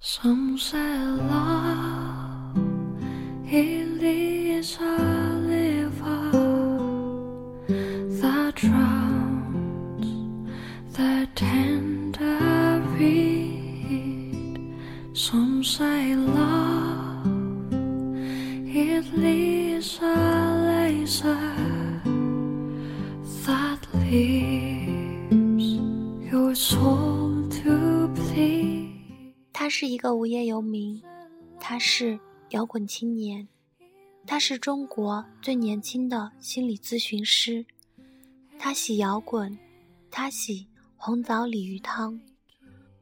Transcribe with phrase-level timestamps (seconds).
[0.00, 2.56] Some say love
[3.50, 4.96] it is a
[5.44, 6.30] river
[8.20, 10.06] that drowns
[10.96, 14.72] the tender reed.
[15.14, 17.26] Some say love
[18.68, 20.14] it leaves a
[20.64, 21.52] laser
[23.46, 24.47] that leaves
[29.68, 30.98] 他是一个无业游民，
[31.60, 32.18] 他是
[32.52, 33.46] 摇滚青年，
[34.26, 37.66] 他是中国最年轻的心理咨询师。
[38.58, 39.58] 他喜摇滚，
[40.10, 42.18] 他喜红枣鲤鱼汤。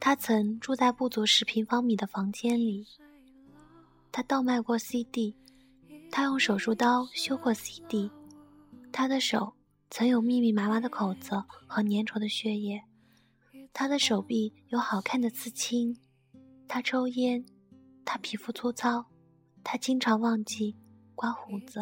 [0.00, 2.86] 他曾住在不足十平方米的房间里。
[4.10, 5.34] 他倒卖过 CD，
[6.10, 8.10] 他用手术刀修过 CD。
[8.90, 9.52] 他的手
[9.90, 11.32] 曾有密密麻麻的口子
[11.66, 12.82] 和粘稠的血液。
[13.74, 15.94] 他的手臂有好看的刺青。
[16.74, 17.40] 他抽烟
[18.04, 19.06] 他皮肤粗糙
[19.62, 20.74] 他经常忘记
[21.14, 21.78] 刮胡子。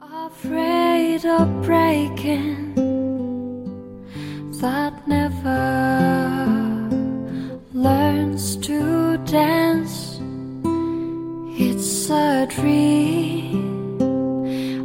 [0.00, 2.72] Afraid of breaking
[4.58, 6.88] that never
[7.74, 10.18] learns to dance.
[11.58, 13.98] It's a dream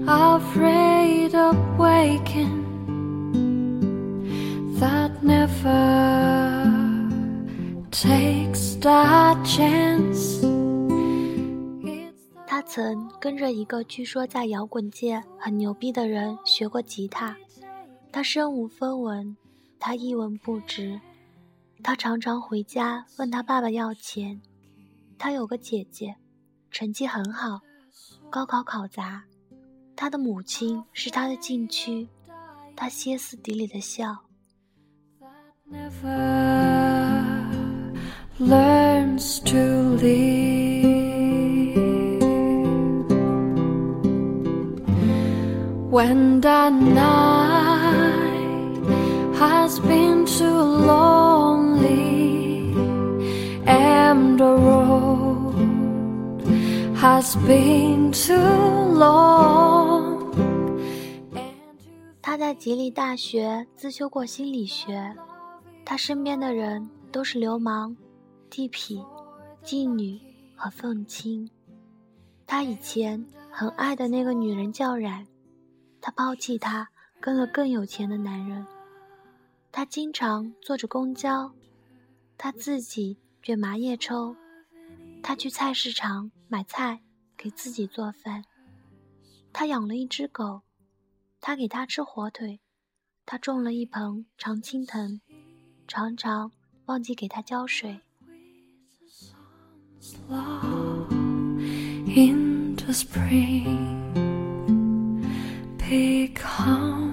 [0.06, 2.57] afraid of waking
[12.46, 17.36] 他曾跟着一个据说在摇滚界很牛逼的人学过吉他，
[18.12, 19.36] 他身无分文，
[19.80, 21.02] 他一文不值，
[21.82, 24.40] 他常常回家问他爸爸要钱。
[25.18, 26.16] 他有个姐姐，
[26.70, 27.62] 成绩很好，
[28.30, 29.24] 高考考砸。
[29.96, 32.08] 他的母亲是他的禁区，
[32.76, 34.16] 他歇斯底里的笑。
[35.72, 37.17] never
[38.40, 40.18] learns to live.
[45.90, 47.98] When the night
[49.40, 51.96] has been too lonely
[53.66, 55.56] and the road
[56.96, 60.32] has been too long.
[61.34, 61.42] And
[61.80, 61.92] you
[62.22, 65.16] 他在吉利大学自修过心理学，
[65.84, 67.96] 他身边的人都是流氓、
[68.50, 69.06] 地痞、
[69.64, 70.20] 妓女
[70.56, 71.50] 和愤青。
[72.46, 75.28] 他以前很爱的那个女人叫冉，
[76.02, 78.66] 他抛弃她，跟了更有钱的男人。
[79.72, 81.52] 他经常坐着公交，
[82.38, 84.36] 他自己卷麻叶抽，
[85.22, 87.02] 他去菜市场买菜，
[87.36, 88.44] 给自己做饭。
[89.54, 90.62] 他养了一只狗，
[91.42, 92.60] 他给它吃火腿，
[93.26, 95.20] 他种了一盆常青藤，
[95.88, 96.52] 常常
[96.86, 98.00] 忘记给它浇水。
[100.30, 101.12] Love
[102.08, 104.04] into spring
[105.78, 107.08] becomes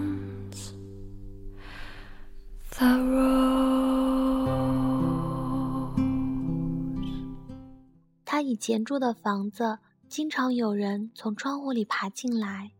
[2.70, 3.24] the rose.
[8.24, 9.78] 他以前住的房子，
[10.08, 12.72] 经常有人从窗户里爬进来。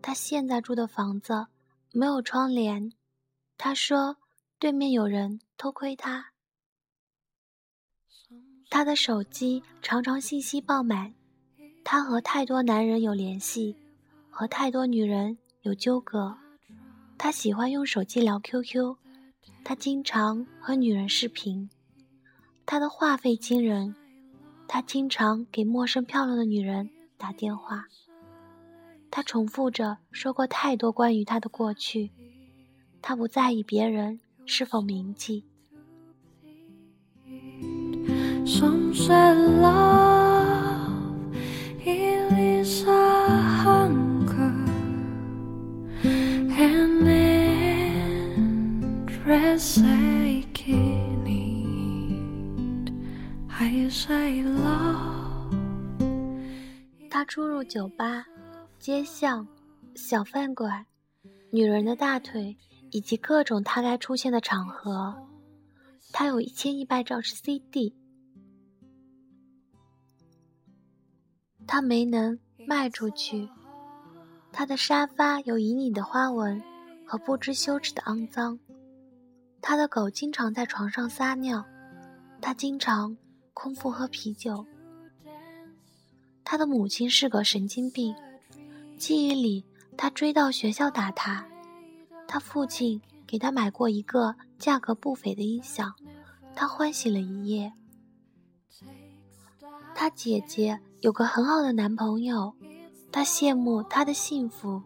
[0.00, 1.46] 他现在住的房子
[1.92, 2.92] 没有窗帘，
[3.56, 4.16] 他说
[4.58, 6.31] 对面有人偷窥他。
[8.74, 11.12] 他的手机常常信息爆满，
[11.84, 13.76] 他和太多男人有联系，
[14.30, 16.34] 和太多女人有纠葛。
[17.18, 18.96] 他喜欢用手机聊 QQ，
[19.62, 21.68] 他经常和女人视频。
[22.64, 23.94] 他的话费惊人，
[24.66, 26.88] 他经常给陌生漂亮的女人
[27.18, 27.84] 打电话。
[29.10, 32.10] 他重复着说过太多关于他的过去，
[33.02, 35.44] 他不在意别人是否铭记。
[38.58, 40.92] Some say love
[41.86, 42.92] it is a
[43.64, 44.28] hunk
[57.08, 58.26] 他出入酒吧、
[58.78, 59.46] 街巷、
[59.94, 60.84] 小饭馆、
[61.50, 62.54] 女人的大腿
[62.90, 65.14] 以及各种他该出现的场合。
[66.12, 67.94] 他有一千一百兆是 CD，
[71.66, 73.48] 他没能卖出去。
[74.52, 76.62] 他的沙发有旖旎的花纹
[77.06, 78.58] 和不知羞耻的肮脏。
[79.60, 81.64] 他的狗经常在床上撒尿。
[82.40, 83.16] 他经常
[83.54, 84.66] 空腹喝啤酒。
[86.44, 88.14] 他的母亲是个神经病，
[88.98, 89.64] 记忆里
[89.96, 91.46] 他追到学校打他。
[92.26, 95.94] 他父亲给他买过一个价格不菲的音响，
[96.54, 97.72] 他欢喜了一夜。
[99.94, 102.54] 他姐姐有个很好的男朋友，
[103.10, 104.80] 他羡慕他的幸福。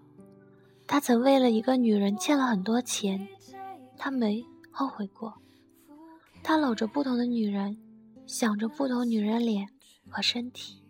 [0.87, 3.29] 他曾为了一个女人欠了很多钱，
[3.99, 5.35] 他没后悔过。
[6.43, 7.77] 他搂着不同的女人，
[8.27, 9.69] 想着不同女人脸
[10.09, 10.81] 和身体。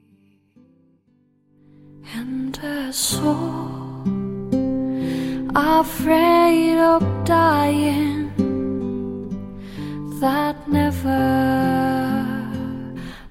[10.19, 12.25] That never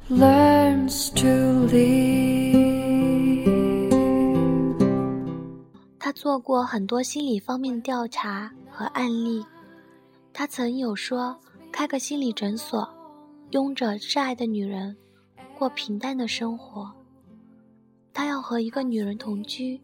[0.08, 1.55] learns to.
[6.00, 9.44] 他做过很多心理方面的调查和案例。
[10.32, 11.36] 他曾有说
[11.72, 12.88] 开个心理诊所，
[13.52, 14.96] 拥着挚爱的女人，
[15.58, 16.92] 过平淡的生活。
[18.14, 19.82] 他要和一个女人同居。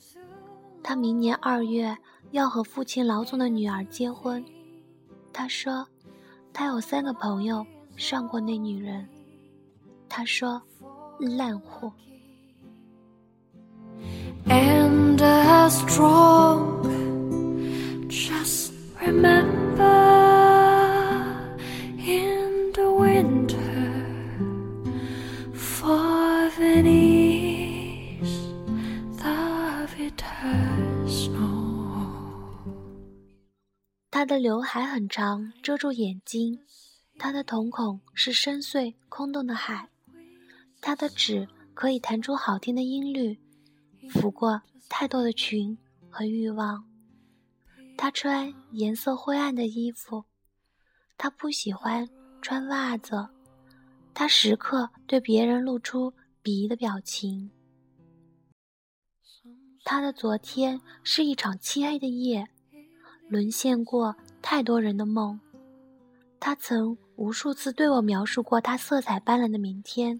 [0.84, 1.98] 他明年二月
[2.32, 4.44] 要和父亲劳动的女儿结婚。
[5.34, 5.88] 他说，
[6.54, 9.08] 他有三个朋友上过那女人。
[10.08, 10.62] 他说，
[11.22, 11.92] 烂货。
[34.12, 36.60] 他的刘海很长，遮住眼睛。
[37.18, 39.90] 他的瞳孔是深邃空洞的海。
[40.82, 43.40] 他的指可以弹出好听的音律，
[44.10, 45.78] 抚过太多的裙
[46.10, 46.84] 和欲望。
[47.96, 50.26] 他穿颜色灰暗的衣服。
[51.18, 52.10] 他不喜欢
[52.42, 53.30] 穿袜子。
[54.14, 56.12] 他时刻对别人露出
[56.44, 57.52] 鄙夷的表情。
[59.84, 62.48] 他的昨天是一场漆黑的夜。
[63.30, 65.40] 沦陷过太多人的梦，
[66.38, 70.20] 他曾无数次对我描述过他色彩斑斓的明天，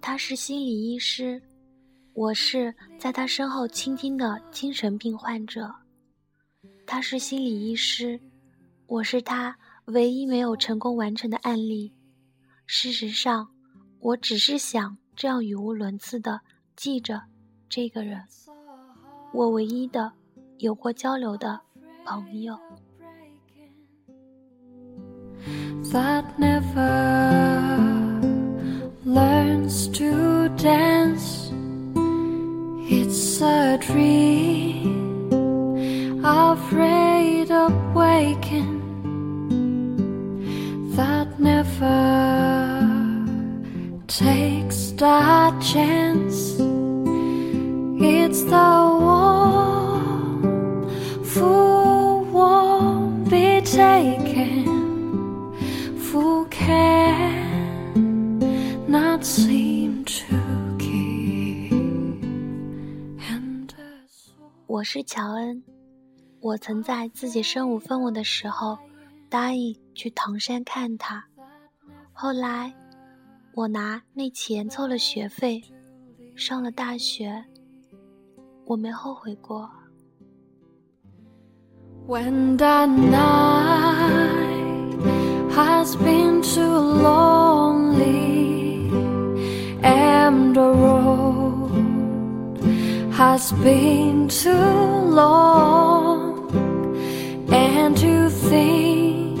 [0.00, 1.42] 他是心理医师，
[2.14, 5.70] 我是在他身后倾听的精神病患者。
[6.86, 8.18] 他是心理医师，
[8.86, 11.92] 我是他唯一没有成功完成的案例。
[12.64, 13.48] 事实上，
[14.00, 16.40] 我只是想这样语无伦次的
[16.76, 17.22] 记着
[17.68, 18.24] 这个人，
[19.34, 20.12] 我唯一的
[20.58, 21.60] 有过交流的
[22.06, 22.58] 朋友。
[25.92, 26.94] That never
[29.04, 31.50] learns to dance.
[32.88, 35.34] It's a dream,
[36.24, 38.82] afraid of waking,
[40.96, 42.02] that never
[44.06, 46.56] takes that chance.
[47.98, 48.85] It's the
[64.76, 65.64] 我是乔恩，
[66.38, 68.78] 我曾在自己身无分文的时候
[69.30, 71.24] 答应去唐山看他，
[72.12, 72.74] 后来
[73.54, 75.62] 我拿那钱凑了学费，
[76.34, 77.42] 上了大学，
[78.66, 79.70] 我没后悔过。
[82.06, 84.15] When the night
[93.35, 96.49] has been too long
[97.51, 99.39] and to think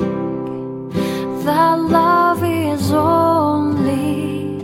[1.45, 4.59] that love is only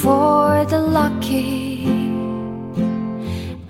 [0.00, 1.86] for the lucky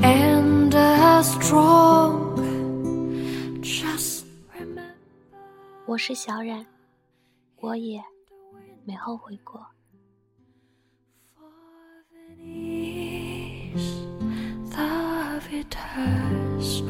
[0.00, 2.22] and the strong
[5.86, 6.66] 我是小冉，
[7.60, 8.02] 我也
[8.84, 9.64] 没后悔过。
[15.69, 16.81] it has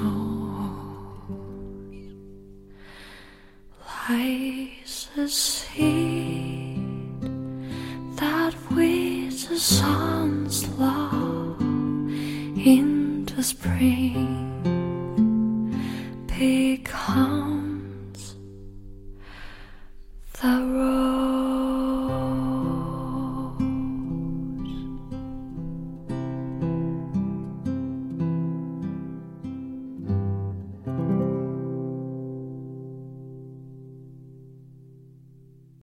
[3.86, 6.78] lies a seed
[8.16, 11.60] that with the sun's love
[12.66, 14.26] into spring
[16.28, 18.36] becomes
[20.42, 21.19] the road.